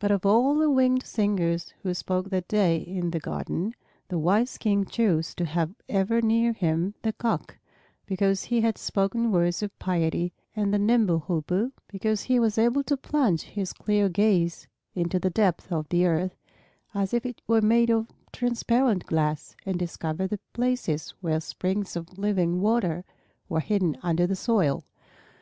But 0.00 0.10
of 0.10 0.26
all 0.26 0.54
the 0.56 0.68
winged 0.70 1.02
singers 1.02 1.72
who 1.82 1.94
spoke 1.94 2.28
that 2.28 2.46
day 2.46 2.76
in 2.76 3.10
the 3.10 3.18
garden, 3.18 3.72
the 4.08 4.18
wise 4.18 4.58
King 4.58 4.84
chose 4.84 5.34
to 5.36 5.46
have 5.46 5.74
ever 5.88 6.20
near 6.20 6.52
him 6.52 6.92
the 7.00 7.14
Cock, 7.14 7.56
because 8.04 8.42
he 8.42 8.60
had 8.60 8.76
spoken 8.76 9.32
words 9.32 9.62
of 9.62 9.78
piety, 9.78 10.34
and 10.54 10.74
the 10.74 10.78
nimble 10.78 11.20
Hoopoe, 11.20 11.70
because 11.88 12.24
he 12.24 12.38
was 12.38 12.58
able 12.58 12.82
to 12.82 12.98
plunge 12.98 13.44
his 13.44 13.72
clear 13.72 14.10
gaze 14.10 14.68
into 14.94 15.18
the 15.18 15.30
depths 15.30 15.68
of 15.72 15.88
the 15.88 16.04
earth 16.04 16.36
as 16.92 17.14
if 17.14 17.24
it 17.24 17.40
were 17.46 17.62
made 17.62 17.88
of 17.88 18.08
transparent 18.30 19.06
glass 19.06 19.56
and 19.64 19.78
discover 19.78 20.26
the 20.26 20.40
places 20.52 21.14
where 21.22 21.40
springs 21.40 21.96
of 21.96 22.18
living 22.18 22.60
water 22.60 23.06
were 23.48 23.60
hidden 23.60 23.96
under 24.02 24.26
the 24.26 24.36
soil. 24.36 24.84